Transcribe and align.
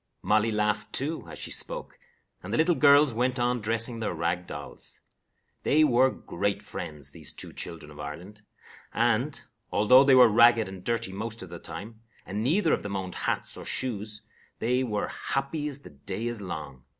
Molly 0.23 0.51
laughed, 0.51 0.93
too, 0.93 1.27
as 1.29 1.37
she 1.37 1.51
spoke, 1.51 1.99
and 2.41 2.51
the 2.51 2.57
little 2.57 2.73
girls 2.73 3.13
went 3.13 3.37
on 3.37 3.61
dressing 3.61 3.99
their 3.99 4.15
rag 4.15 4.47
dolls. 4.47 4.99
They 5.61 5.83
were 5.83 6.09
great 6.09 6.63
friends, 6.63 7.11
these 7.11 7.31
two 7.31 7.53
children 7.53 7.91
of 7.91 7.99
Ireland, 7.99 8.41
and, 8.95 9.39
although 9.71 10.03
they 10.03 10.15
were 10.15 10.27
ragged 10.27 10.67
and 10.67 10.83
dirty 10.83 11.13
most 11.13 11.43
of 11.43 11.49
the 11.51 11.59
time, 11.59 12.01
and 12.25 12.41
neither 12.43 12.73
of 12.73 12.81
them 12.81 12.95
owned 12.95 13.13
hats 13.13 13.55
or 13.55 13.63
shoes, 13.63 14.27
they 14.57 14.81
were 14.83 15.09
happy 15.09 15.67
as 15.67 15.81
the 15.81 15.91
day 15.91 16.25
is 16.25 16.41
long. 16.41 16.83